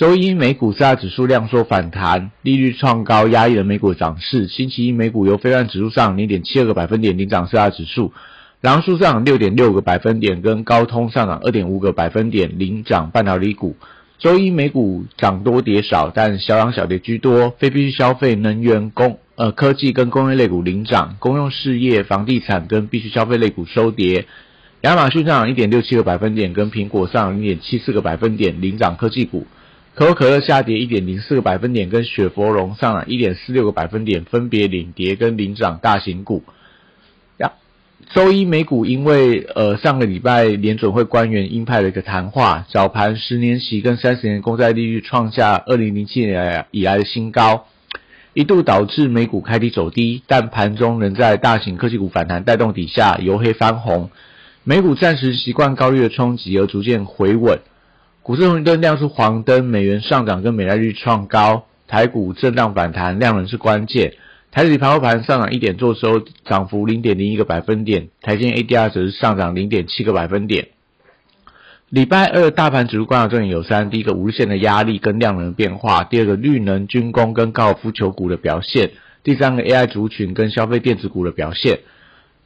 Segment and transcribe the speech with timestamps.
[0.00, 4.48] 周一美股四大指数量缩反弹，利率创高，压抑了美股涨势。
[4.48, 8.14] 星期一美股由非万指数上零点七二个百分点领涨四大指数，
[8.62, 13.76] 狼数上六点六个百分点，跟高通上涨二点五个百分点领涨半导体股。
[14.18, 24.24] 周一美股涨多跌少，但小涨小跌居多，非必需消费、能源、工呃科技跟工业类股领涨，公用事业、房地产跟必需消费类股收跌。
[24.80, 29.46] 亚马逊上涨一点六七个百分点，跟苹果上涨零点七四个百分点领涨科技股。
[29.94, 36.42] 可口可乐下跌一点零四个百分点，跟雪佛龙上涨一点四六个百分点，分别领跌跟领涨大型股。
[37.36, 37.52] 呀，
[38.14, 47.66] 周一美股因为呃上个礼拜联准会官员鹰派的一个谈话，早盘十年期跟三十年公债利率创下二零零七年以来的新高，
[48.32, 54.10] 一度导致美股开低走低，但盘中仍在大型科技股反弹带动底下由黑翻红，
[54.64, 57.58] 美股暂时习惯高率的冲击而逐渐回稳。
[58.30, 64.14] 股市红绿灯亮出黄灯，美元上涨跟美债率创高，台股震荡反弹，量能是关键。
[64.52, 70.68] 台指盘后盘上涨一点，做收涨幅零点零一个百分点，台积 ADR 则是上涨零点七个百分点。
[71.88, 78.90] 礼拜二大盘指数观察重点有三：第一个无限的压力跟量能变化；第二个绿能、军工跟高尔夫球股的表现；
[79.24, 81.80] 第三个 AI 族群跟消费电子股的表现。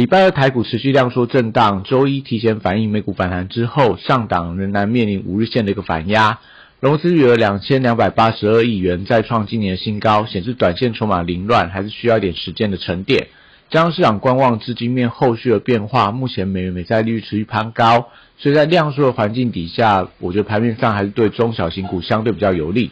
[0.00, 6.38] 礼拜二台股持续量缩震荡，周一提前反映美股反弹之后，上档仍然面临五日线的一个反压，
[6.80, 13.26] 融资余额两千两百八十二亿元，再创今年的新高，显示短线筹码凌乱，还是需要一点时间的沉淀。
[13.68, 18.08] 加上市场观望资金面后续的变化，目前美元美债利率持续攀高，
[18.38, 22.90] 所以在量缩的环境底下，我觉得盘面上还是对中小型股相对比较有利。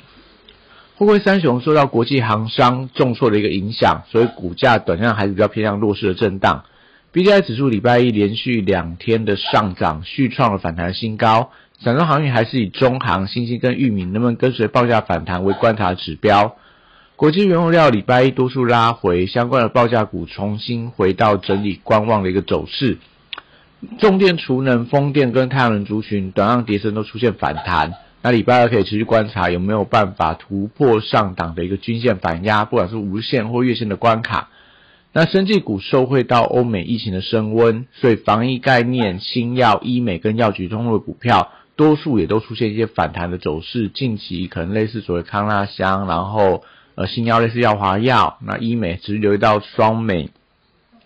[0.96, 6.64] 货柜三雄受到国际航商重挫的一个影响，所以股价短线还是比较偏向弱势的震荡。
[7.10, 11.50] B D I 指数礼拜一连续两天的上涨，续创了反弹新高。
[11.80, 16.56] 散装航运还是以中航、新兴跟裕民能不能跟随报价反弹为观察指标。
[17.16, 22.98] 国际原物料礼拜一多数拉回，相关的报价股重新回到整理观望的一个走势。
[23.98, 27.94] 重电、储能、风电跟太阳能族群短量跌升都出现反弹。
[28.20, 34.50] 那礼拜二可以持续观察有没有办法突破上档的一个均线反压，不管是无线或月线的关卡。
[35.20, 43.88] 那生技股受惠到欧美疫情的升温，所以防疫概念、新药、医美跟药局通路的股票，多数也都出现一些反弹的走势。
[43.88, 46.62] 近期可能类似所谓康纳香，然后
[46.94, 50.30] 呃新药类似药华药，那医美只是留意到双美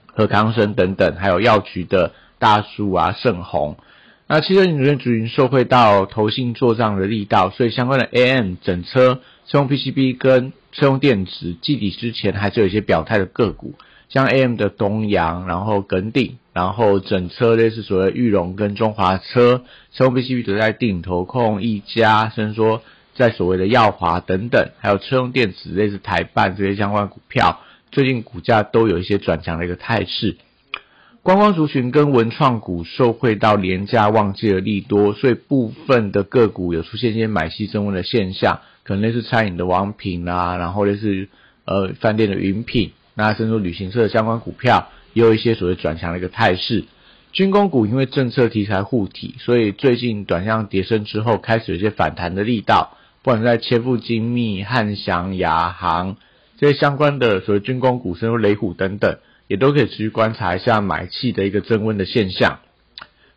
[0.08, 3.78] 和康生等等，还有药局的大树啊盛虹。
[4.26, 13.72] 那汽车零件族群受惠到投信做账的力道，所以相关的 AM 整车、车用 PCB 跟车用电子，季底之前还是有一些表态的个股。
[14.12, 19.62] 像 AM 的东阳，然后耿鼎，然后整车类似所谓玉龙跟中华车，
[19.94, 22.82] 车用 PCB 都在定投控一家，甚至说
[23.14, 30.36] 在所谓的耀华等等，还有车用电子类似台办这些相关股票，最近股价都有一些转强的一个态势。
[31.22, 41.28] 观光族群跟文创股受惠到廉价旺季的利多，所以部分的个股有出现一些买气升温的现象，可能类似餐饮的王品啊，然后类似
[41.64, 42.92] 呃饭店的云品。
[43.14, 46.84] 那甚至旅行社相关股票也有一些所谓转强的一个态势，
[47.32, 52.96] 军工股因为政策题材护体，所以最近短向跌升之后，开始有些反弹的力道。
[53.22, 56.16] 不管是在切富精密、汉翔、亚航
[56.58, 62.58] 这些相关的所谓军工股，甚至雷虎等等，也都可以持续观察一下买气的一个增温的现象。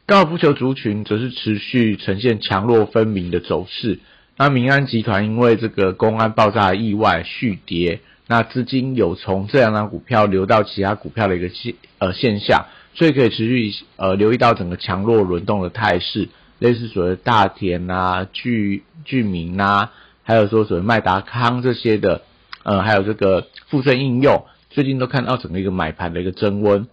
[0.07, 3.99] 高尔夫球族群则是持续呈现强弱分明的走势。
[4.37, 7.99] 那民安集团因为这个公安爆炸意外续跌。
[8.27, 19.91] 那资金有从这两张股票流到其他股票的一个现呃现象，所以可以持续呃留意到整个强弱轮动的态势，类似所谓大田啊、聚聚民啊，
[20.23, 22.23] 还有说所谓麦达康这些的，
[22.63, 26.87] 呃，还有这个富盛应用，最近都看到整个一个买盘的一个增温。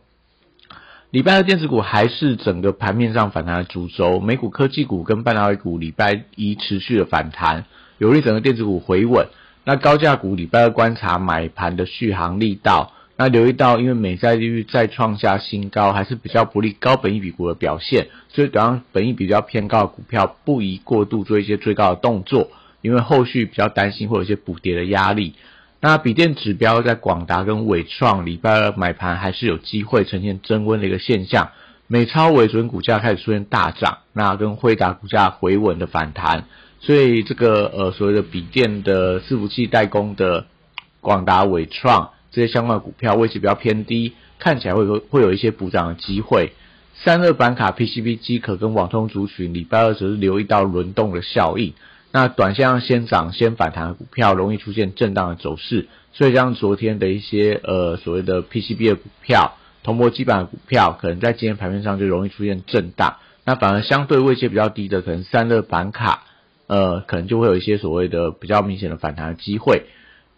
[1.10, 7.64] 礼拜二电子股还是整个盘面上反弹的主轴，美股科技股跟半导体股礼拜一持续的反弹，
[7.96, 9.28] 有利整个电子股回稳。
[9.64, 22.50] 那高价股礼拜二观察买盘的续航力道，那留意到因为美债利率再创下新高，还是比较不利高本益比股的表现，所以等上本益比较偏高的股票不宜过度做一些追高的动作。
[22.80, 25.34] 因为后续比较担心会有一些补跌的压力。
[25.78, 31.50] 那笔电指标在广达跟伟创礼拜二买盘还是有机会呈现增温的一个现象。
[31.86, 36.46] 美超伟准股价开始出现大涨，那跟辉达股价回稳的反弹，
[36.82, 40.46] 所以这个呃所谓的笔电的伺服器代工的
[41.00, 46.52] 广达伟创这些相关股票位置比较偏低，看起来会有会有一些补涨的机会。
[46.94, 51.72] 散热板卡 PCB 机壳跟网通族群礼拜二则是留意到轮动的效应。
[52.10, 63.16] 那短线先涨先反弹的股票容易出现震荡的走势，所以像昨天的一些呃所谓的 PCB 的股票、铜箔基板的股票，可能在今天盘面上就容易出现震荡。
[63.44, 66.24] 那反而相对位阶比较低的，可能散热板卡，
[66.72, 69.82] 呃，可能就会有一些所谓的比较明显的反弹的机会。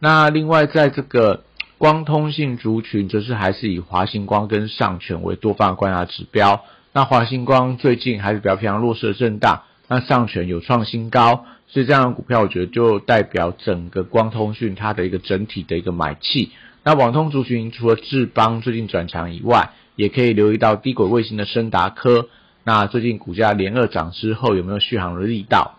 [0.00, 1.44] 那另外在这个
[1.78, 6.64] 光通信族群，则是还是以华星光跟上权为多方观察指标。
[6.92, 11.46] 那华星光最近还是比较偏向弱势的震荡，那上权有创新高。
[11.68, 16.50] 所以这样的股票，我觉得就代表整个光通讯它的一个整体的一个买气。
[16.82, 22.28] 那网通族群除了智邦最近转强以外，也可以留意到低轨卫星的深达科。
[22.64, 25.78] 那最近股价连二涨之后，有没有续航的力道？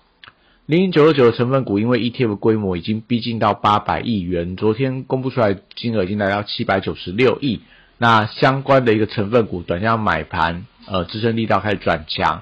[0.68, 7.62] 零零九二九的成分股，因为 ETF 规模已经逼近到八百亿元，昨天公布出来金额已经来到七百九十六亿。
[8.00, 12.42] 那相关的一个成分股，短线买盘，呃，支撑力道开始转强。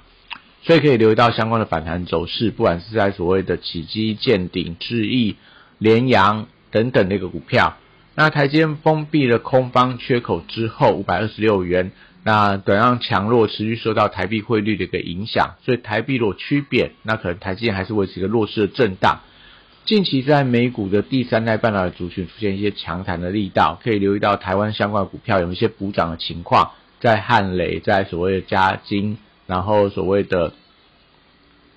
[0.61, 5.35] 所以可以留意到相关的反弹走势，不管是在所谓的起基、见顶、智易、
[5.77, 7.75] 联阳等等的一个股票。
[8.15, 11.91] 那台积电封闭了空方缺口之后，五百二十六元，
[12.23, 19.19] 那短量强弱持续受到台币汇率的一个影响，所以台币若趋贬，那可能台积电还是维持一个弱势的震荡。
[19.85, 29.17] 近期在美股的第三代半导体族群出现一些强弹的力道，可以留意到台湾相关股票有一些补涨的情况，在汉雷，在所谓的嘉金。
[29.45, 30.53] 然后所谓的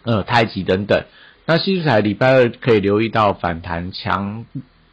[0.04, 1.04] 呃太极等等，
[1.46, 4.46] 那西彩礼拜二可以留意到反弹强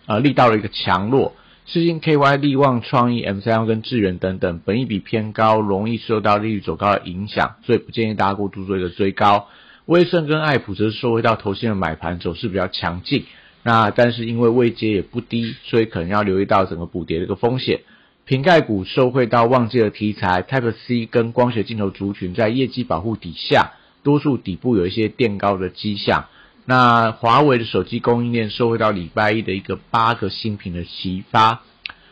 [0.08, 9.48] 呃力道的一个强弱，世金 KY 力旺创意 M 三幺跟智源等等，本益比偏高，容易受到利率走高的影响，所以不建议大家过度做一个追高。
[9.86, 13.24] 威盛跟爱普则是受惠到投信的买盘走势比较强劲，
[13.64, 17.80] 那但是因为位阶也不低，所以可能要留意到整个补跌的一个风险。
[18.26, 23.72] 瓶盖股受惠到旺季的题材，Type C 跟光学镜头族群在业绩保护底下，
[24.04, 26.26] 多数底部有一些垫高的迹象。
[26.66, 31.62] 那华为的手机供应链受惠到礼拜一的一个八个新品的启发，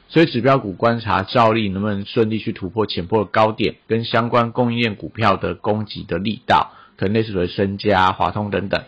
[0.10, 8.84] 所以指标股观察照例能不能顺利去突破前波的高点，跟相关供应链股票的攻击的力道，可能类似于深加、华通等等。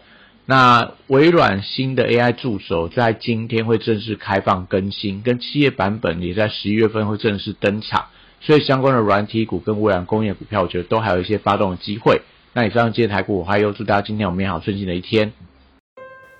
[0.46, 8.08] 那微软新的 AI 助手在今天会正式开放更新，跟企业版本也在十一月份会正式登场，
[8.42, 12.22] 所以相关的软体股跟微软工业股票，我觉得都还有一些发动的机会。
[12.52, 15.32] 那以上今天台股，我还有祝大家今天有美好顺心的一天。